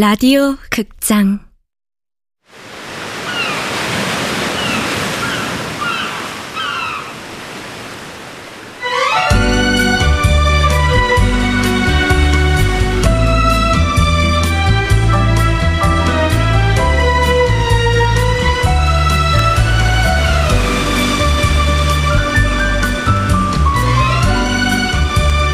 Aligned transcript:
라디오 0.00 0.54
극장. 0.70 1.40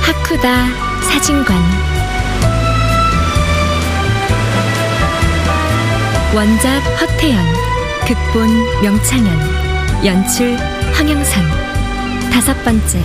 하쿠다 0.02 1.00
사진관 1.00 1.93
원작 6.34 6.80
허태연 7.00 7.38
극본 8.08 8.82
명창현 8.82 10.04
연출 10.04 10.56
황영선. 10.92 11.44
다섯 12.32 12.52
번째 12.64 12.98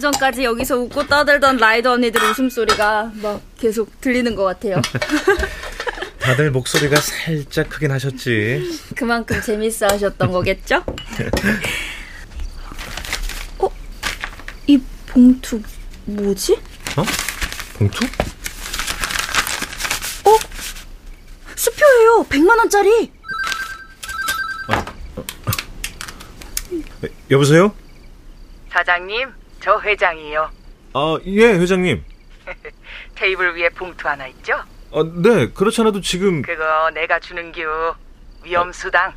좀 0.00 0.10
전까지 0.12 0.44
여기서 0.44 0.78
웃고 0.78 1.06
떠들던 1.06 1.58
라이더 1.58 1.92
언니들 1.92 2.22
웃음소리가 2.22 3.12
막 3.16 3.42
계속 3.58 4.00
들리는 4.00 4.34
것 4.34 4.44
같아요. 4.44 4.80
다들 6.18 6.50
목소리가 6.50 6.96
살짝 6.96 7.68
크긴 7.68 7.90
하셨지. 7.92 8.80
그만큼 8.96 9.40
재밌어 9.42 9.86
하셨던 9.86 10.32
거겠죠? 10.32 10.82
어? 13.58 13.68
이 14.66 14.80
봉투 15.06 15.60
뭐지? 16.06 16.54
어? 16.96 17.04
봉투? 17.74 18.04
어? 20.24 20.38
수표예요. 21.54 22.26
100만 22.28 22.58
원짜리. 22.58 23.12
여보세요? 27.30 27.74
사장님, 28.72 29.39
저 29.60 29.78
회장이요. 29.80 30.50
아, 30.94 31.18
예, 31.26 31.52
회장님. 31.52 32.02
테이블 33.14 33.56
위에 33.56 33.68
봉투 33.70 34.08
하나 34.08 34.26
있죠? 34.28 34.54
아, 34.92 35.04
네, 35.14 35.48
그렇지 35.50 35.80
않아도 35.82 36.00
지금 36.00 36.42
그거 36.42 36.90
내가 36.92 37.20
주는 37.20 37.52
겨. 37.52 37.94
위험수당. 38.42 39.12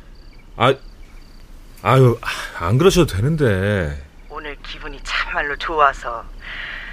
아 0.56 0.74
아유, 1.82 2.18
안 2.58 2.78
그러셔도 2.78 3.06
되는데. 3.16 4.02
오늘 4.28 4.56
기분이 4.62 5.00
참말로 5.02 5.56
좋아서. 5.56 6.24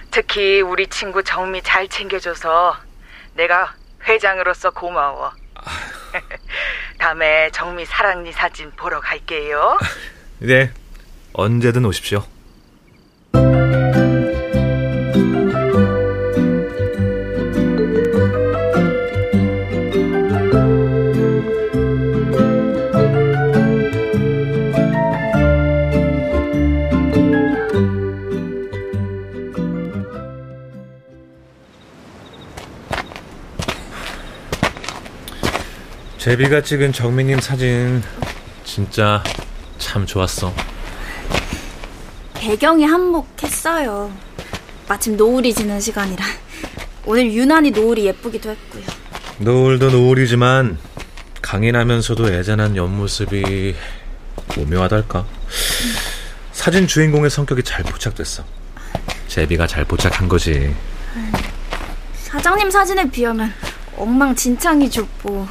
특히 0.09 0.61
우리 0.61 0.87
친구 0.87 1.23
정미 1.23 1.61
잘 1.61 1.87
챙겨줘서 1.87 2.75
내가 3.35 3.73
회장으로서 4.05 4.71
고마워. 4.71 5.31
다음에 6.97 7.49
정미 7.51 7.85
사랑니 7.85 8.31
사진 8.31 8.71
보러 8.71 8.99
갈게요. 8.99 9.77
네. 10.39 10.71
언제든 11.33 11.85
오십시오. 11.85 12.25
제비가 36.21 36.61
찍은 36.61 36.93
정민님 36.93 37.39
사진 37.39 38.03
진짜 38.63 39.23
참 39.79 40.05
좋았어. 40.05 40.53
배경이 42.35 42.85
한몫했어요. 42.85 44.11
마침 44.87 45.17
노을이 45.17 45.51
지는 45.51 45.81
시간이라. 45.81 46.23
오늘 47.07 47.33
유난히 47.33 47.71
노을이 47.71 48.05
예쁘기도 48.05 48.51
했고요. 48.51 48.83
노을도 49.39 49.89
노을이지만 49.89 50.77
강인하면서도 51.41 52.31
애잔한 52.31 52.75
옆모습이 52.75 53.75
오묘하달까. 54.59 55.25
사진 56.51 56.85
주인공의 56.85 57.31
성격이 57.31 57.63
잘 57.63 57.81
포착됐어. 57.81 58.43
제비가 59.27 59.65
잘 59.65 59.85
포착한 59.85 60.29
거지. 60.29 60.71
사장님 62.13 62.69
사진에 62.69 63.09
비하면 63.09 63.51
엉망진창이죠, 63.97 65.07
뭐. 65.23 65.47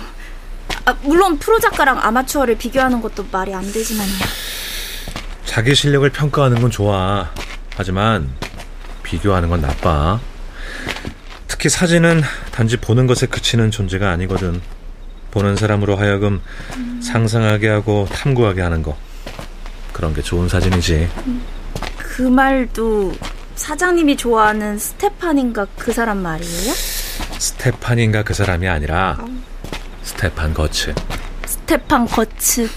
아, 0.91 0.97
물론 1.03 1.39
프로 1.39 1.61
작가랑 1.61 2.01
아마추어를 2.01 2.59
비교하는 2.59 3.01
것도 3.01 3.27
말이 3.31 3.55
안 3.55 3.63
되지만요. 3.63 4.13
자기 5.45 5.73
실력을 5.73 6.09
평가하는 6.11 6.61
건 6.61 6.71
좋아. 6.71 7.31
하지만 7.77 8.29
비교하는 9.05 9.49
건 9.49 9.61
나빠. 9.61 10.19
특히 11.47 11.69
사진은 11.69 12.23
단지 12.51 12.77
보는 12.77 13.07
것에 13.07 13.27
그치는 13.27 13.71
존재가 13.71 14.11
아니거든. 14.11 14.61
보는 15.31 15.55
사람으로 15.55 15.95
하여금 15.95 16.43
상상하게 17.01 17.69
하고 17.69 18.09
탐구하게 18.11 18.61
하는 18.61 18.83
거. 18.83 18.97
그런 19.93 20.13
게 20.13 20.23
좋은 20.23 20.49
사진이지. 20.49 21.09
그 21.99 22.23
말도 22.23 23.15
사장님이 23.55 24.17
좋아하는 24.17 24.77
스테판인가 24.79 25.67
그 25.79 25.93
사람 25.93 26.19
말이에요? 26.19 26.73
스테판인가 27.39 28.25
그 28.25 28.35
사람이 28.35 28.67
아니라 28.69 29.19
스테판 30.11 30.53
거츠. 30.55 30.93
스테판 31.47 32.07
거츠. 32.07 32.69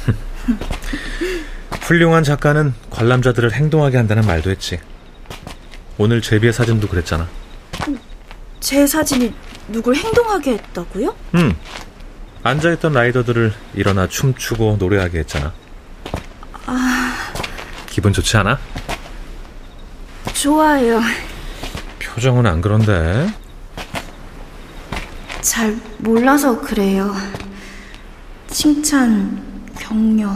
훌륭한 1.82 2.24
작가는 2.24 2.74
관람자들을 2.92 3.52
행동하게 3.54 3.98
한다는 3.98 4.26
말도 4.26 4.52
했지. 4.52 4.80
오늘 5.98 6.22
제비의 6.22 6.54
사진도 6.54 6.88
그랬잖아. 6.88 7.28
제 8.60 8.86
사진이 8.86 9.34
누굴 9.70 9.96
행동하게 9.96 10.54
했다고요? 10.54 11.16
응. 11.36 11.56
앉아있던 12.44 12.94
라이더들을 12.94 13.52
일어나 13.74 14.08
춤추고 14.08 14.78
노래하게 14.80 15.20
했잖아. 15.20 15.54
기분 17.90 18.14
좋지 18.14 18.38
않아? 18.38 18.60
좋아요. 20.34 21.02
표정은 22.00 22.46
안 22.46 22.62
그런데. 22.62 23.28
잘 25.44 25.78
몰라서 26.00 26.62
그래요. 26.62 27.14
칭찬, 28.50 29.42
격려. 29.78 30.34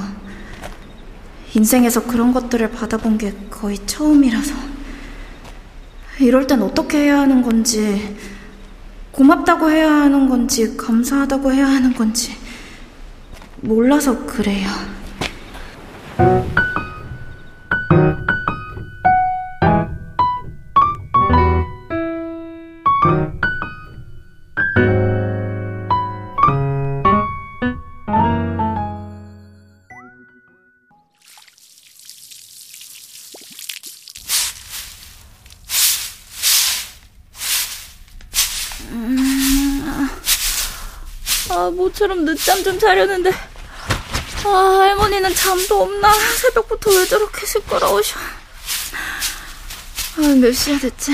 인생에서 1.56 2.04
그런 2.04 2.34
것들을 2.34 2.70
받아본 2.72 3.18
게 3.18 3.34
거의 3.50 3.80
처음이라서. 3.88 4.54
이럴 6.20 6.46
땐 6.46 6.62
어떻게 6.62 6.98
해야 7.06 7.20
하는 7.22 7.42
건지, 7.42 8.18
고맙다고 9.12 9.72
해야 9.72 9.90
하는 9.90 10.28
건지, 10.28 10.76
감사하다고 10.76 11.54
해야 11.54 11.68
하는 11.68 11.94
건지, 11.94 12.36
몰라서 13.62 14.26
그래요. 14.26 14.68
모처럼 41.98 42.26
늦잠 42.26 42.64
좀 42.64 42.78
자려는데. 42.80 43.32
아, 44.46 44.50
할머니는 44.50 45.34
잠도 45.34 45.82
없나? 45.82 46.14
새벽부터 46.14 46.92
왜 46.92 47.06
저렇게 47.06 47.46
시끄러우셔? 47.46 48.20
아, 50.18 50.36
몇 50.40 50.52
시야 50.54 50.78
됐지? 50.78 51.14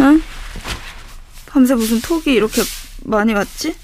응? 0.00 0.22
밤새 1.46 1.74
무슨 1.74 2.00
톡이 2.00 2.32
이렇게 2.32 2.62
많이 3.04 3.34
왔지? 3.34 3.76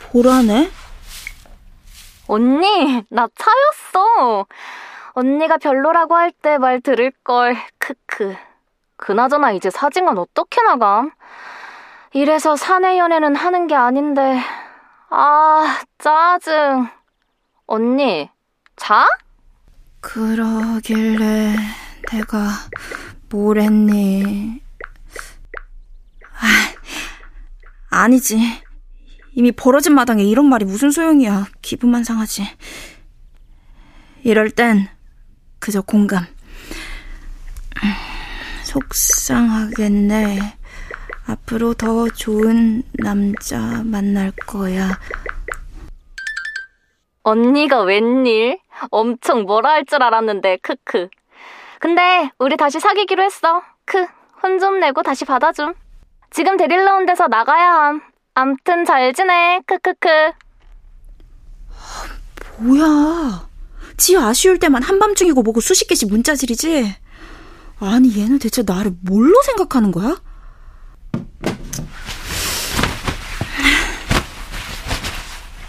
보라네? 0.00 0.70
언니, 2.26 3.04
나 3.08 3.28
차였어. 3.36 4.46
언니가 5.12 5.56
별로라고 5.58 6.16
할 6.16 6.32
때 6.42 6.58
말 6.58 6.80
들을걸. 6.80 7.56
크크. 7.78 8.36
그나저나 8.96 9.52
이제 9.52 9.70
사진관 9.70 10.18
어떻게 10.18 10.60
나감? 10.62 11.12
이래서 12.16 12.56
사내 12.56 12.96
연애는 12.98 13.36
하는 13.36 13.66
게 13.66 13.74
아닌데. 13.74 14.40
아, 15.10 15.82
짜증. 15.98 16.88
언니, 17.66 18.30
자? 18.74 19.06
그러길래 20.00 21.56
내가 22.10 22.48
뭘 23.28 23.60
했니? 23.60 24.62
아, 26.40 26.72
아니지. 27.90 28.38
이미 29.34 29.52
벌어진 29.52 29.94
마당에 29.94 30.24
이런 30.24 30.46
말이 30.46 30.64
무슨 30.64 30.90
소용이야. 30.90 31.48
기분만 31.60 32.02
상하지. 32.02 32.44
이럴 34.22 34.50
땐 34.50 34.88
그저 35.58 35.82
공감. 35.82 36.24
속상하겠네. 38.64 40.55
앞으로 41.26 41.74
더 41.74 42.08
좋은 42.08 42.82
남자 42.94 43.82
만날 43.84 44.30
거야. 44.46 44.98
언니가 47.22 47.82
웬일? 47.82 48.60
엄청 48.90 49.42
뭐라 49.42 49.70
할 49.70 49.84
줄 49.84 50.02
알았는데, 50.02 50.58
크크. 50.62 51.08
근데 51.80 52.30
우리 52.38 52.56
다시 52.56 52.78
사귀기로 52.78 53.22
했어. 53.22 53.62
크, 53.84 54.06
혼 54.42 54.58
좀 54.60 54.78
내고 54.80 55.02
다시 55.02 55.24
받아줌. 55.24 55.74
지금 56.30 56.56
데릴러 56.56 56.96
온 56.96 57.06
데서 57.06 57.26
나가야 57.26 57.72
함. 57.72 58.00
암튼 58.34 58.84
잘 58.84 59.12
지내, 59.12 59.60
크크크. 59.66 60.08
뭐야. 62.58 63.48
지 63.96 64.16
아쉬울 64.16 64.58
때만 64.58 64.82
한밤중이고 64.82 65.42
뭐고 65.42 65.60
수십 65.60 65.88
개씩 65.88 66.08
문자질이지? 66.10 66.94
아니, 67.80 68.18
얘는 68.20 68.38
대체 68.38 68.62
나를 68.64 68.92
뭘로 69.02 69.42
생각하는 69.42 69.90
거야? 69.90 70.16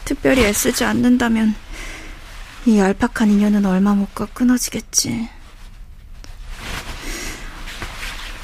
특별히 0.06 0.44
애쓰지 0.46 0.84
않는다면 0.86 1.54
이 2.66 2.78
얄팍한 2.78 3.30
인연은 3.32 3.66
얼마 3.66 3.94
못 3.94 4.14
가 4.14 4.26
끊어지겠지. 4.26 5.30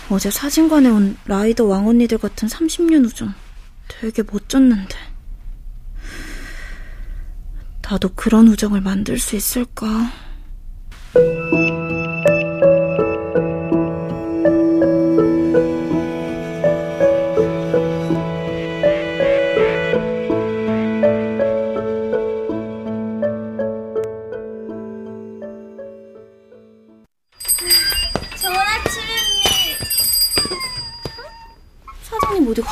어제 0.10 0.30
사진관에 0.30 0.90
온 0.90 1.18
라이더 1.26 1.66
왕언니들 1.66 2.18
같은 2.20 2.48
30년 2.48 3.06
우정 3.06 3.34
되게 3.88 4.22
멋졌는데 4.22 4.96
나도 7.82 8.10
그런 8.16 8.48
우정을 8.48 8.82
만들 8.82 9.18
수 9.18 9.36
있을까? 9.36 10.12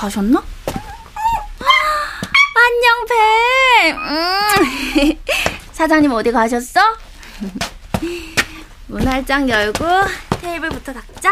가셨나? 0.02 0.44
안녕 2.56 3.06
배. 3.08 3.92
음. 3.92 5.14
사장님 5.74 6.12
어디 6.12 6.32
가셨어? 6.32 6.80
문 8.88 9.08
활짝 9.08 9.48
열고 9.48 9.86
테이블부터 10.42 10.92
닦자. 10.92 11.32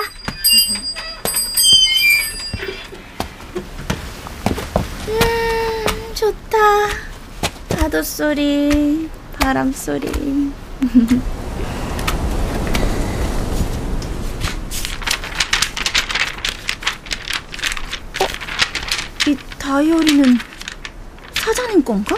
음, 5.07 6.13
좋다. 6.13 6.57
파도 7.69 8.04
소리, 8.04 9.10
바람 9.39 9.74
소리. 9.74 10.51
이 19.30 19.38
다이어리는 19.69 20.36
사장님 21.36 21.83
건가? 21.83 22.16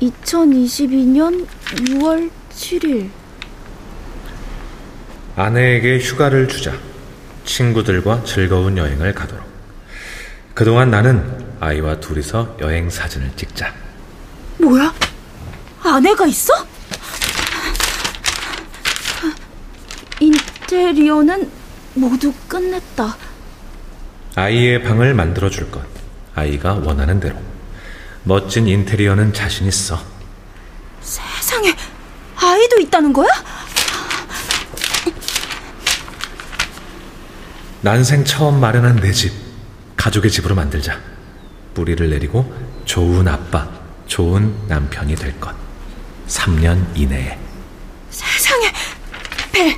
2022년 0.00 1.44
6월 1.64 2.30
7일. 2.52 3.10
아내에게 5.34 5.98
휴가를 5.98 6.46
주자. 6.46 6.72
친구들과 7.44 8.22
즐거운 8.22 8.78
여행을 8.78 9.12
가도록. 9.12 9.44
그동안 10.54 10.92
나는 10.92 11.56
아이와 11.58 11.98
둘이서 11.98 12.58
여행 12.60 12.88
사진을 12.88 13.32
찍자. 13.34 13.74
뭐야? 14.58 14.94
아내가 15.82 16.26
있어? 16.26 16.52
인테리어는 20.20 21.50
모두 21.94 22.32
끝냈다. 22.46 23.23
아이의 24.36 24.82
방을 24.82 25.14
만들어 25.14 25.48
줄 25.48 25.70
것. 25.70 25.80
아이가 26.34 26.74
원하는 26.74 27.20
대로. 27.20 27.36
멋진 28.24 28.66
인테리어는 28.66 29.32
자신 29.32 29.66
있어. 29.66 30.00
세상에, 31.00 31.74
아이도 32.36 32.80
있다는 32.80 33.12
거야? 33.12 33.28
난생 37.82 38.24
처음 38.24 38.60
마련한 38.60 38.96
내 38.96 39.12
집. 39.12 39.32
가족의 39.96 40.30
집으로 40.30 40.54
만들자. 40.54 40.98
뿌리를 41.74 42.08
내리고 42.10 42.52
좋은 42.86 43.28
아빠, 43.28 43.68
좋은 44.06 44.54
남편이 44.68 45.14
될 45.16 45.38
것. 45.38 45.54
3년 46.28 46.84
이내에. 46.96 47.38
세상에, 48.10 48.72
벨, 49.52 49.76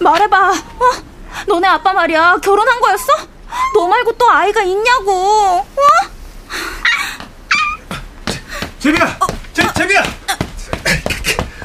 말해봐. 0.00 0.50
어? 0.50 1.44
너네 1.46 1.68
아빠 1.68 1.92
말이야. 1.92 2.38
결혼한 2.42 2.80
거였어? 2.80 3.35
너 3.74 3.86
말고 3.86 4.12
또 4.18 4.30
아이가 4.30 4.62
있냐고. 4.62 5.12
어? 5.58 5.66
제비야! 8.78 9.18
제, 9.52 9.62
제비야! 9.74 10.00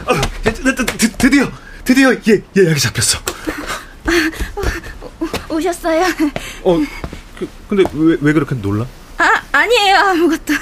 어, 0.05 0.13
드, 0.43 0.53
드, 0.53 0.75
드, 0.85 1.11
드디어, 1.17 1.51
드디어 1.85 2.11
얘, 2.13 2.43
얘 2.57 2.69
약이 2.69 2.79
잡혔어. 2.79 3.19
오셨어요? 5.49 6.03
어, 6.63 6.79
그, 7.37 7.47
근데 7.69 7.83
왜, 7.93 8.17
왜 8.21 8.33
그렇게 8.33 8.55
놀라? 8.55 8.85
아, 9.17 9.41
아니에요. 9.51 9.95
아무것도. 9.97 10.53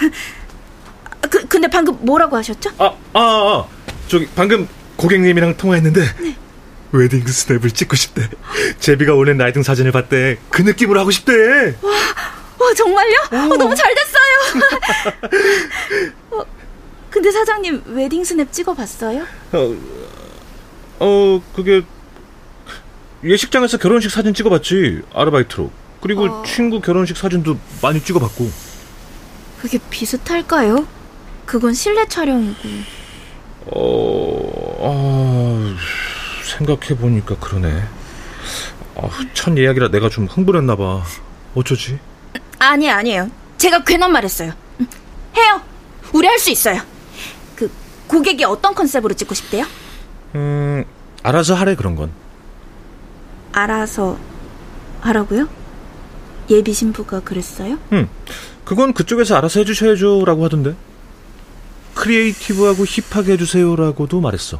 그, 1.29 1.47
근데 1.47 1.67
방금 1.67 1.97
뭐라고 2.05 2.35
하셨죠? 2.37 2.71
아, 2.77 2.85
아, 3.13 3.19
아, 3.19 3.65
저기 4.07 4.27
방금 4.35 4.67
고객님이랑 4.97 5.55
통화했는데 5.57 6.01
웨딩 6.91 7.25
스냅을 7.25 7.71
찍고 7.71 7.95
싶대. 7.95 8.27
제비가 8.79 9.13
올린 9.13 9.37
riding 9.37 9.63
사진을 9.63 9.91
봤대. 9.91 10.37
그 10.49 10.61
느낌으로 10.61 10.99
하고 10.99 11.11
싶대. 11.11 11.75
와, 11.81 12.73
정말요? 12.75 13.17
어, 13.31 13.57
너무 13.57 13.75
잘 13.75 13.93
됐어요. 13.95 14.73
어, 16.31 16.43
근데 17.09 17.31
사장님 17.31 17.83
웨딩 17.87 18.23
스냅 18.23 18.51
찍어봤어요? 18.51 19.25
어, 19.53 19.75
어, 20.99 21.41
그게 21.55 21.81
예식장에서 23.23 23.77
결혼식 23.77 24.11
사진 24.11 24.33
찍어봤지 24.33 25.01
아르바이트로. 25.13 25.71
그리고 26.01 26.25
어. 26.25 26.43
친구 26.45 26.79
결혼식 26.81 27.17
사진도 27.17 27.57
많이 27.81 28.01
찍어봤고. 28.01 28.49
그게 29.61 29.77
비슷할까요? 29.89 30.87
그건 31.45 31.73
실내 31.73 32.07
촬영이고. 32.07 32.59
어, 33.65 34.79
아, 34.81 35.28
생각해 36.59 36.97
보니까 36.99 37.35
그러네. 37.37 37.83
아, 38.95 39.09
첫 39.33 39.57
예약이라 39.57 39.89
내가 39.89 40.09
좀 40.09 40.25
흥분했나 40.25 40.75
봐. 40.75 41.03
어쩌지? 41.55 41.97
아니, 42.59 42.89
아니에요. 42.89 43.29
제가 43.57 43.83
괜한 43.83 44.11
말 44.11 44.23
했어요. 44.25 44.51
음, 44.79 44.87
해요. 45.37 45.61
우리 46.13 46.27
할 46.27 46.37
수 46.39 46.51
있어요. 46.51 46.81
그, 47.55 47.71
고객이 48.07 48.43
어떤 48.43 48.75
컨셉으로 48.75 49.13
찍고 49.13 49.33
싶대요? 49.35 49.65
음, 50.35 50.83
알아서 51.23 51.53
하래 51.55 51.75
그런 51.75 51.95
건. 51.95 52.11
알아서 53.53 54.17
하라고요? 55.01 55.47
예비 56.49 56.73
신부가 56.73 57.21
그랬어요? 57.21 57.77
음, 57.93 58.09
그건 58.65 58.93
그쪽에서 58.93 59.35
알아서 59.37 59.59
해주셔야죠 59.61 60.23
라고 60.25 60.43
하던데. 60.43 60.75
크리에이티브하고 61.95 62.85
힙하게 62.85 63.33
해주세요라고도 63.33 64.19
말했어. 64.21 64.59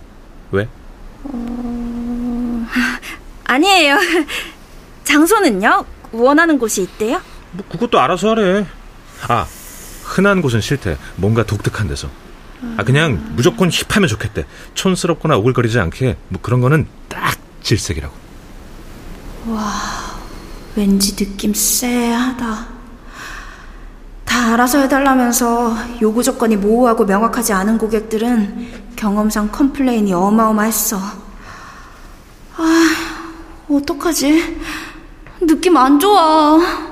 왜? 0.51 0.67
아니에요. 3.45 3.97
장소는요? 5.03 5.85
원하는 6.11 6.59
곳이 6.59 6.83
있대요? 6.83 7.21
뭐 7.51 7.65
그것도 7.69 7.99
알아서 7.99 8.29
하래. 8.29 8.65
아, 9.27 9.45
흔한 10.03 10.41
곳은 10.41 10.61
싫대. 10.61 10.97
뭔가 11.15 11.43
독특한 11.43 11.87
데서. 11.87 12.09
아 12.77 12.83
그냥 12.83 13.31
무조건 13.35 13.69
hip하면 13.71 14.07
좋겠대. 14.09 14.45
촌스럽거나 14.73 15.37
오글거리지 15.37 15.79
않게 15.79 16.17
뭐 16.27 16.41
그런 16.41 16.61
거는 16.61 16.87
딱 17.07 17.37
질색이라고. 17.63 18.13
왠지 20.75 21.15
느낌 21.15 21.53
쎄하다. 21.53 22.78
다 24.29 24.53
알아서 24.53 24.77
해달라면서 24.79 25.75
요구 26.03 26.21
조건이 26.21 26.55
모호하고 26.55 27.03
명확하지 27.03 27.51
않은 27.51 27.79
고객들은 27.79 28.93
경험상 28.95 29.49
complain이 29.51 30.13
어마어마했어. 30.13 30.97
아, 32.57 32.95
어떡하지? 33.69 34.57
느낌 35.41 35.75
안 35.77 35.99
좋아. 35.99 36.88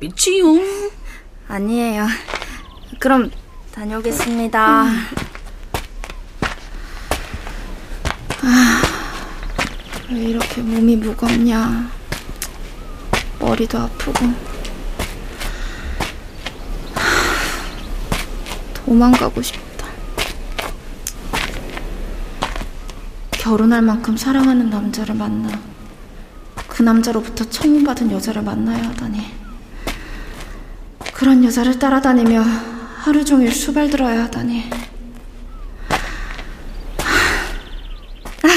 낯빛이요. 0.00 0.44
아니에요. 1.48 2.06
그럼 3.00 3.30
다녀오겠습니다. 3.72 4.60
아, 8.42 8.82
왜 10.10 10.16
이렇게 10.16 10.62
몸이 10.62 10.96
무겁냐. 10.96 11.90
머리도 13.40 13.78
아프고. 13.78 14.26
하, 16.94 17.12
도망가고 18.74 19.42
싶다. 19.42 19.86
결혼할 23.32 23.82
만큼 23.82 24.16
사랑하는 24.16 24.70
남자를 24.70 25.14
만나. 25.14 25.60
그 26.68 26.82
남자로부터 26.82 27.44
청혼받은 27.44 28.12
여자를 28.12 28.42
만나야 28.42 28.90
하다니. 28.90 29.37
그런 31.18 31.42
여자를 31.44 31.80
따라다니며 31.80 32.40
하루 32.98 33.24
종일 33.24 33.50
수발 33.50 33.90
들어야 33.90 34.22
하다니. 34.22 34.70
아, 38.44 38.48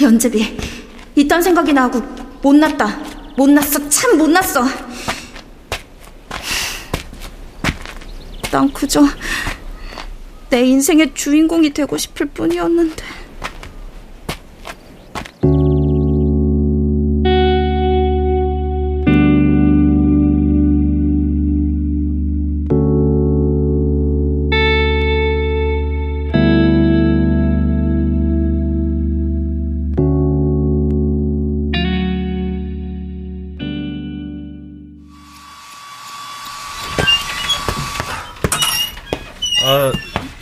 연재비. 0.00 0.56
이딴 1.16 1.42
생각이나 1.42 1.82
하고 1.82 2.00
못났다. 2.40 2.98
못났어. 3.36 3.90
참 3.90 4.16
못났어. 4.16 4.64
난 8.50 8.72
그저 8.72 9.06
내 10.48 10.62
인생의 10.64 11.12
주인공이 11.12 11.74
되고 11.74 11.98
싶을 11.98 12.24
뿐이었는데. 12.24 13.19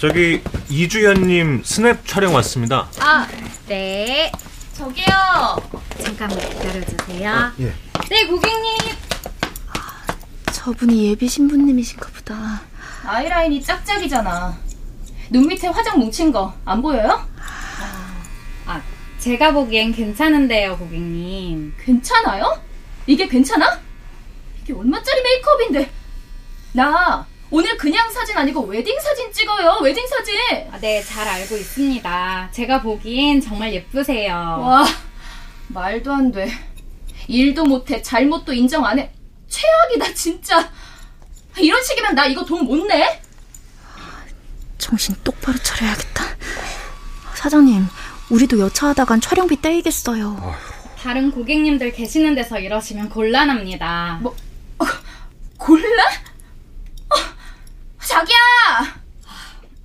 저기 0.09 0.43
이주연님 0.71 1.61
스냅 1.65 2.07
촬영 2.07 2.35
왔습니다. 2.37 2.89
아, 2.99 3.29
네. 3.67 4.33
저기요. 4.73 5.05
잠깐만 6.03 6.39
기다려주세요. 6.39 7.53
예. 7.61 7.75
네, 8.09 8.27
고객님. 8.27 8.79
저분이 10.51 11.09
예비 11.11 11.29
신부님이신가 11.29 12.09
보다. 12.09 12.63
아이라인이 13.05 13.63
짝짝이잖아. 13.63 14.57
눈 15.29 15.47
밑에 15.47 15.69
화장 15.69 15.99
뭉친 15.99 16.33
거 16.33 16.55
안 16.65 16.81
보여요? 16.81 17.29
아, 18.65 18.81
제가 19.19 19.53
보기엔 19.53 19.93
괜찮은데요, 19.93 20.79
고객님. 20.79 21.75
괜찮아요? 21.85 22.59
이게 23.07 23.29
괜찮아? 23.29 23.79
이게 24.63 24.73
얼마짜리 24.73 25.21
메이크업인데? 25.23 25.91
나 26.73 27.27
오늘 27.51 27.77
그냥 27.79 28.11
사진 28.11 28.37
아니고 28.37 28.63
웨딩 28.63 29.01
사진 29.01 29.33
찍어요. 29.33 29.79
웨딩 29.83 30.07
사진. 30.07 30.35
아, 30.71 30.79
네, 30.79 31.03
잘 31.03 31.27
알고 31.27 31.57
있습니다. 31.57 32.51
제가 32.53 32.83
보기엔 32.83 33.41
정말 33.41 33.73
예쁘세요. 33.73 34.35
와, 34.35 34.85
말도 35.69 36.13
안 36.13 36.31
돼. 36.31 36.51
일도 37.27 37.65
못해, 37.65 38.03
잘못도 38.03 38.53
인정 38.53 38.85
안 38.85 38.99
해. 38.99 39.11
최악이다, 39.49 40.13
진짜. 40.15 40.71
이런 41.59 41.83
식이면 41.83 42.15
나 42.15 42.27
이거 42.27 42.45
돈 42.45 42.65
못 42.65 42.77
내? 42.87 43.21
정신 44.77 45.15
똑바로 45.25 45.59
차려야겠다. 45.59 46.25
사장님, 47.35 47.87
우리도 48.31 48.59
여차하다간 48.59 49.21
촬영비 49.23 49.61
떼이겠어요. 49.63 50.55
다른 50.99 51.31
고객님들 51.31 51.93
계시는 51.93 52.35
데서 52.35 52.59
이러시면 52.59 53.09
곤란합니다. 53.09 54.19
뭐, 54.23 54.37
어, 54.79 54.85
곤란? 55.57 55.89
어, 57.11 57.17
자기야! 58.05 58.37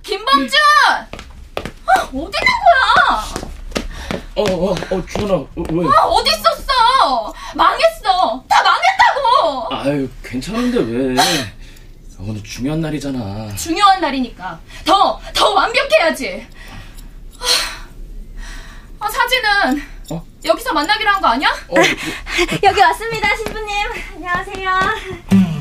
김범준! 0.02 0.58
어, 1.58 2.02
어디 2.02 2.12
있는 2.14 2.30
거야? 2.64 3.34
어, 4.54 4.70
어, 4.70 4.74
어, 4.90 5.06
주원아, 5.06 5.34
어, 5.34 5.48
왜? 5.56 5.86
아, 5.88 6.02
어디 6.06 6.30
있었어? 6.30 7.34
망했어! 7.54 8.44
다 8.48 8.62
망했다고! 8.62 9.74
아유, 9.74 10.08
괜찮은데 10.22 10.78
왜? 10.78 11.14
오늘 12.20 12.42
중요한 12.42 12.80
날이잖아. 12.80 13.54
중요한 13.56 14.00
날이니까 14.00 14.58
더, 14.84 15.20
더 15.34 15.50
완벽해야지. 15.50 16.46
아, 19.00 19.10
사진은 19.10 19.82
어? 20.10 20.24
여기서 20.44 20.72
만나기로 20.72 21.10
한 21.10 21.20
거 21.20 21.28
아니야? 21.28 21.48
어, 21.68 21.74
여기 22.62 22.80
왔습니다, 22.80 23.36
신부님. 23.36 23.76
안녕하세요. 24.16 25.53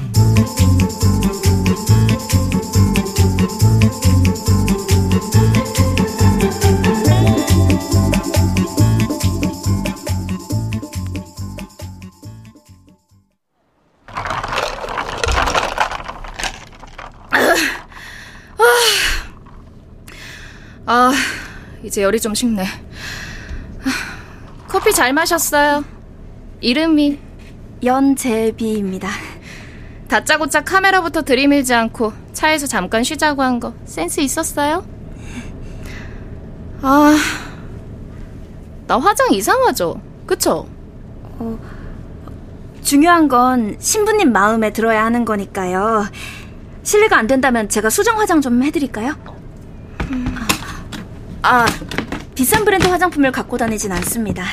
열이 22.13 22.19
좀 22.21 22.35
식네. 22.35 22.63
아, 22.63 23.89
커피 24.67 24.93
잘 24.93 25.11
마셨어요. 25.13 25.83
이름이 26.61 27.17
연재비입니다. 27.83 29.09
다짜고짜 30.07 30.63
카메라부터 30.63 31.23
들이밀지 31.23 31.73
않고 31.73 32.13
차에서 32.33 32.67
잠깐 32.67 33.03
쉬자고 33.03 33.41
한 33.41 33.59
거 33.59 33.73
센스 33.85 34.19
있었어요? 34.21 34.85
아, 36.83 37.17
나 38.85 38.99
화장 38.99 39.31
이상하죠? 39.33 39.99
그쵸? 40.27 40.67
중요한 42.83 43.27
건 43.27 43.75
신부님 43.79 44.31
마음에 44.31 44.71
들어야 44.71 45.03
하는 45.03 45.25
거니까요. 45.25 46.05
실례가 46.83 47.17
안 47.17 47.25
된다면 47.27 47.67
제가 47.69 47.89
수정 47.89 48.19
화장 48.19 48.39
좀 48.41 48.61
해드릴까요? 48.61 49.15
아, 51.45 51.65
비싼 52.35 52.65
브랜드 52.65 52.87
화장품을 52.87 53.31
갖고 53.31 53.57
다니진 53.57 53.91
않습니다. 53.91 54.43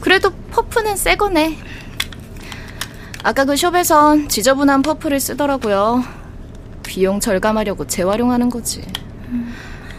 그래도 0.00 0.30
퍼프는 0.50 0.96
새 0.96 1.16
거네. 1.16 1.58
아까 3.22 3.44
그 3.44 3.56
숍에선 3.56 4.28
지저분한 4.28 4.82
퍼프를 4.82 5.18
쓰더라고요. 5.18 6.04
비용 6.84 7.18
절감하려고 7.20 7.86
재활용하는 7.86 8.50
거지. 8.50 8.84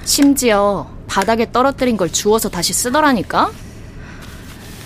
심지어 0.05 0.89
바닥에 1.07 1.51
떨어뜨린 1.51 1.97
걸 1.97 2.09
주워서 2.11 2.49
다시 2.49 2.71
쓰더라니까? 2.73 3.51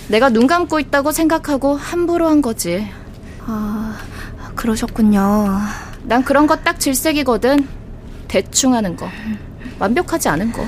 내가 0.08 0.28
눈 0.30 0.46
감고 0.46 0.80
있다고 0.80 1.12
생각하고 1.12 1.76
함부로 1.76 2.28
한 2.28 2.42
거지. 2.42 2.88
아, 3.46 3.96
그러셨군요. 4.56 5.48
난 6.04 6.24
그런 6.24 6.46
거 6.46 6.56
딱 6.56 6.80
질색이거든. 6.80 7.68
대충 8.26 8.74
하는 8.74 8.96
거. 8.96 9.08
완벽하지 9.78 10.28
않은 10.30 10.52
거. 10.52 10.66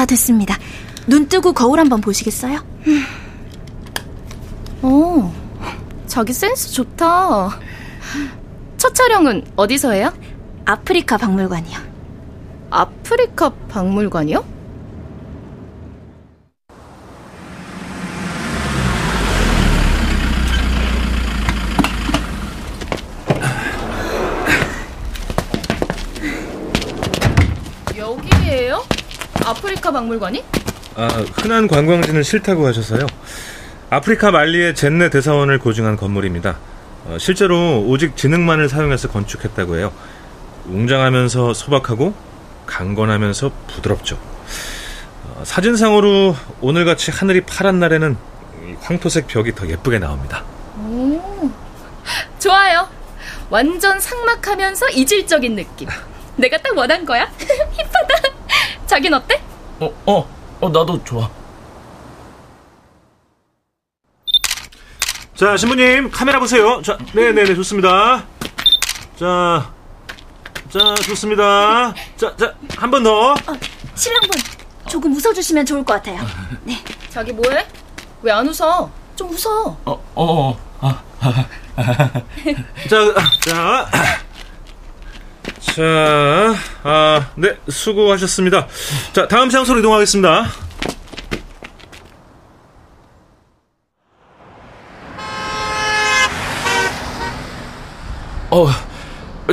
다 0.00 0.06
됐습니다. 0.06 0.56
눈 1.06 1.28
뜨고 1.28 1.52
거울 1.52 1.78
한번 1.78 2.00
보시겠어요? 2.00 2.64
오, 4.80 5.30
자기 6.06 6.32
센스 6.32 6.72
좋다. 6.72 7.50
첫 8.78 8.94
촬영은 8.94 9.44
어디서 9.56 9.90
해요? 9.90 10.10
아프리카 10.64 11.18
박물관이요. 11.18 11.78
아프리카 12.70 13.50
박물관이요? 13.68 14.42
여기에요? 27.98 28.82
아프리카 29.44 29.90
박물관이? 29.90 30.44
아, 30.96 31.06
흔한 31.34 31.66
관광지는 31.68 32.22
싫다고 32.22 32.66
하셔서요. 32.66 33.06
아프리카 33.90 34.30
말리의 34.30 34.74
젠네 34.74 35.10
대사원을 35.10 35.58
고증한 35.58 35.96
건물입니다. 35.96 36.58
어, 37.06 37.16
실제로 37.18 37.80
오직 37.86 38.16
지능만을 38.16 38.68
사용해서 38.68 39.08
건축했다고 39.08 39.76
해요. 39.78 39.92
웅장하면서 40.66 41.54
소박하고 41.54 42.14
강건하면서 42.66 43.50
부드럽죠. 43.68 44.18
어, 45.24 45.42
사진상으로 45.44 46.36
오늘같이 46.60 47.10
하늘이 47.10 47.40
파란 47.42 47.80
날에는 47.80 48.16
이 48.62 48.74
황토색 48.80 49.26
벽이 49.26 49.54
더 49.54 49.66
예쁘게 49.66 49.98
나옵니다. 49.98 50.44
오, 50.78 51.50
좋아요. 52.38 52.88
완전 53.48 53.98
상막하면서 53.98 54.90
이질적인 54.90 55.56
느낌. 55.56 55.88
내가 56.36 56.58
딱 56.58 56.76
원한 56.76 57.04
거야. 57.04 57.28
힙하다. 57.38 58.39
자긴 58.90 59.14
어때? 59.14 59.40
어, 59.78 59.88
어, 60.04 60.28
어, 60.60 60.68
나도 60.68 61.02
좋아. 61.04 61.30
자, 65.36 65.56
신부님, 65.56 66.10
카메라 66.10 66.40
보세요. 66.40 66.82
자, 66.82 66.98
네네네, 67.14 67.54
좋습니다. 67.54 68.24
자, 69.16 69.72
자, 70.72 70.94
좋습니다. 71.04 71.94
자, 72.16 72.34
자, 72.36 72.52
한 72.76 72.90
번 72.90 73.04
더. 73.04 73.30
어, 73.32 73.36
신랑분, 73.94 74.30
조금 74.88 75.14
웃어주시면 75.14 75.64
좋을 75.66 75.84
것 75.84 75.94
같아요. 75.94 76.20
네. 76.64 76.76
자기 77.10 77.32
뭐해? 77.32 77.64
왜 78.22 78.32
안 78.32 78.48
웃어? 78.48 78.90
좀 79.14 79.30
웃어. 79.30 79.76
어, 79.84 80.02
어, 80.16 80.58
아, 80.80 81.00
자, 82.88 83.14
자. 83.44 83.88
자, 85.74 86.54
아, 86.82 87.30
네, 87.36 87.56
수고하셨습니다. 87.68 88.66
자, 89.12 89.28
다음 89.28 89.48
장소로 89.50 89.78
이동하겠습니다. 89.78 90.46
어, 98.50 98.66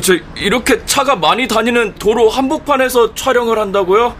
저 0.01 0.13
이렇게 0.35 0.83
차가 0.85 1.15
많이 1.15 1.47
다니는 1.47 1.95
도로 1.95 2.29
한복판에서 2.29 3.13
촬영을 3.13 3.59
한다고요? 3.59 4.15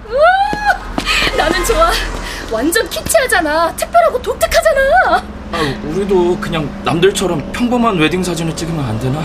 나는 1.36 1.66
좋아. 1.66 1.92
완전 2.52 2.88
키치하잖아. 2.90 3.76
특별하고 3.76 4.22
독특하잖아. 4.22 4.82
아, 5.52 5.80
우리도 5.84 6.38
그냥 6.40 6.70
남들처럼 6.84 7.52
평범한 7.52 7.98
웨딩 7.98 8.24
사진을 8.24 8.56
찍으면 8.56 8.86
안 8.86 9.00
되나? 9.00 9.20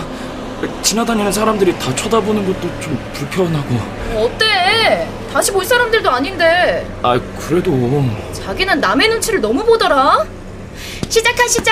지나다니는 0.93 1.31
사람들이 1.31 1.73
다 1.79 1.93
쳐다보는 1.95 2.45
것도 2.45 2.79
좀 2.79 2.95
불편하고. 3.13 3.75
어때? 4.15 5.07
다시 5.33 5.51
볼 5.51 5.65
사람들도 5.65 6.07
아닌데. 6.07 6.87
아, 7.01 7.19
그래도 7.39 7.71
자기는 8.33 8.79
남의 8.79 9.09
눈치를 9.09 9.41
너무 9.41 9.65
보더라. 9.65 10.23
시작하시죠. 11.09 11.71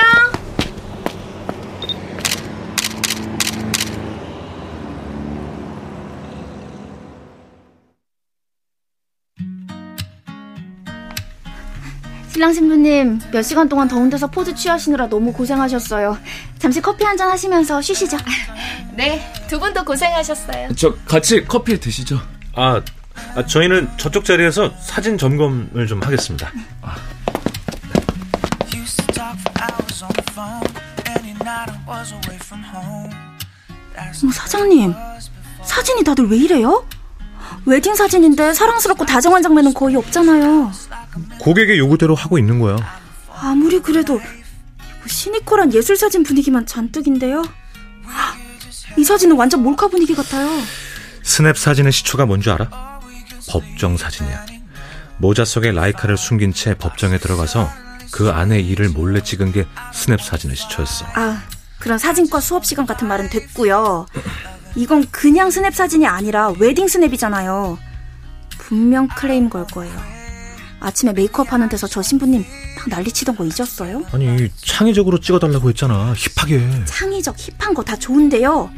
신랑 12.30 12.54
신부님, 12.54 13.20
몇 13.32 13.42
시간 13.42 13.68
동안 13.68 13.88
더운 13.88 14.10
데서 14.10 14.28
포즈 14.28 14.56
취하시느라 14.56 15.10
너무 15.10 15.34
고생하셨어요. 15.34 16.18
잠시 16.60 16.82
커피 16.82 17.04
한 17.04 17.18
잔 17.18 17.30
하시면서 17.30 17.82
쉬시죠. 17.82 18.18
네, 18.94 19.34
두 19.48 19.60
분도 19.60 19.84
고생하셨어요. 19.84 20.70
저 20.76 20.94
같이 21.06 21.44
커피 21.46 21.80
드시죠. 21.80 22.20
아, 22.56 22.82
아, 23.36 23.46
저희는 23.46 23.90
저쪽 23.98 24.26
자리에서 24.26 24.72
사진 24.82 25.18
점검을 25.18 25.88
좀 25.88 26.02
하겠습니다. 26.04 26.52
어머, 34.24 34.32
사장님, 34.32 34.94
사진이 35.64 36.04
다들 36.04 36.30
왜 36.30 36.38
이래요? 36.38 36.86
웨딩 37.66 37.96
사진인데 37.96 38.54
사랑스럽고 38.54 39.06
다정한 39.06 39.42
장면은 39.44 39.74
거의 39.74 39.96
없잖아요. 39.96 40.72
고객의 41.40 41.78
요구대로 41.80 42.16
하고 42.16 42.38
있는 42.38 42.60
거야. 42.60 42.78
아무리 43.30 43.80
그래도 43.80 44.20
시니컬한 45.06 45.74
예술 45.74 45.96
사진 45.98 46.24
분위기만 46.24 46.66
잔뜩인데요. 46.66 47.44
이 48.98 49.04
사진은 49.04 49.36
완전 49.36 49.64
몰카 49.64 49.88
분위기 49.88 50.14
같아요. 50.16 50.48
스냅 51.24 51.58
사진의 51.58 51.92
시초가 51.92 52.26
뭔 52.26 52.42
줄 52.42 52.54
알아? 52.54 53.00
법정 53.50 53.98
사진이야. 53.98 54.46
모자 55.18 55.46
속에 55.46 55.72
라이카를 55.72 56.18
숨긴 56.18 56.54
채 56.54 56.74
법정에 56.76 57.18
들어가서 57.18 57.70
그 58.12 58.32
안에 58.32 58.60
일을 58.60 58.90
몰래 58.90 59.22
찍은 59.22 59.52
게 59.52 59.66
스냅 59.94 60.20
사진의 60.22 60.56
시초였어. 60.56 61.06
아, 61.16 61.42
그런 61.80 61.98
사진과 61.98 62.40
수업 62.40 62.66
시간 62.66 62.86
같은 62.86 63.08
말은 63.08 63.30
됐고요. 63.30 64.06
이건 64.76 65.06
그냥 65.12 65.50
스냅 65.52 65.74
사진이 65.76 66.06
아니라 66.08 66.50
웨딩 66.60 66.88
스냅이잖아요. 66.88 67.78
분명 68.58 69.08
클레임 69.08 69.50
걸 69.50 69.66
거예요. 69.68 69.94
아침에 70.82 71.14
메이크업 71.14 71.54
하는 71.54 71.70
데서 71.70 71.88
저 71.88 72.02
신부님 72.02 72.44
막 72.78 72.90
난리치던 72.90 73.36
거 73.38 73.46
잊었어요? 73.46 74.04
아니 74.12 74.50
창의적으로 74.56 75.20
찍어달라고 75.20 75.70
했잖아. 75.70 76.14
hip하게. 76.18 76.86
창의적 76.86 77.36
hip한 77.38 77.74
거 77.74 77.84
다 77.84 77.96
좋은데요. 77.96 78.70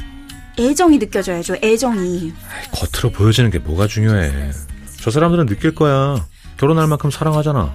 애정이 0.58 0.98
느껴져야죠. 0.98 1.56
애정이. 1.62 2.32
겉으로 2.72 3.10
보여지는 3.10 3.50
게 3.50 3.58
뭐가 3.58 3.86
중요해. 3.88 4.52
저 5.00 5.10
사람들은 5.10 5.46
느낄 5.46 5.74
거야. 5.74 6.26
결혼할 6.58 6.86
만큼 6.86 7.10
사랑하잖아. 7.10 7.74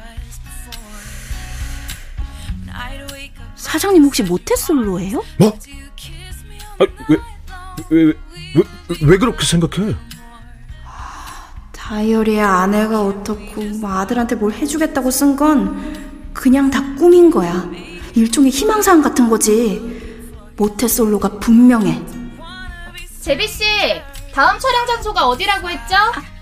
사장님 3.55 4.03
혹시 4.03 4.23
모태솔로예요? 4.23 5.23
뭐? 5.37 5.59
아, 6.79 6.85
왜, 7.09 7.17
왜, 7.89 8.03
왜, 8.05 8.13
왜, 8.55 8.63
왜 9.03 9.17
그렇게 9.17 9.45
생각해? 9.45 9.95
다이어리에 11.89 12.39
아내가 12.39 13.01
어떻고 13.01 13.63
뭐 13.81 13.91
아들한테 13.91 14.35
뭘 14.35 14.53
해주겠다고 14.53 15.09
쓴 15.09 15.35
건 15.35 16.29
그냥 16.33 16.69
다 16.69 16.83
꿈인 16.95 17.31
거야. 17.31 17.67
일종의 18.13 18.51
희망사항 18.51 19.01
같은 19.01 19.27
거지. 19.27 19.81
모태솔로가 20.55 21.39
분명해. 21.39 21.99
제비 23.21 23.47
씨, 23.47 23.63
다음 24.33 24.59
촬영 24.59 24.85
장소가 24.85 25.27
어디라고 25.27 25.67
했죠? 25.69 25.95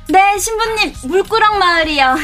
네, 0.10 0.38
신부님 0.38 0.94
물꾸럭 1.06 1.58
마을이요. 1.58 2.16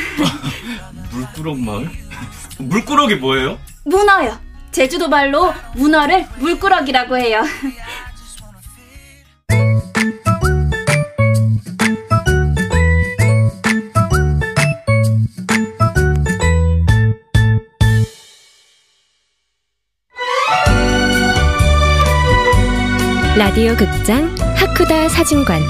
물꾸럭 1.12 1.60
마을? 1.60 1.90
물꾸럭이 2.60 3.16
뭐예요? 3.16 3.58
문어요. 3.86 4.38
제주도 4.72 5.08
말로 5.08 5.54
문어를 5.76 6.28
물꾸럭이라고 6.40 7.18
해요. 7.18 7.42
라디오 23.74 23.78
극장 23.78 24.36
하쿠다 24.56 25.10
사진관 25.10 25.62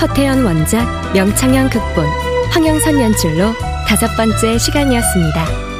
허태연 0.00 0.44
원작 0.44 1.12
명창현 1.14 1.70
극본 1.70 2.06
황영선 2.50 3.00
연출로 3.00 3.52
다섯 3.86 4.06
번째 4.16 4.58
시간이었습니다. 4.58 5.73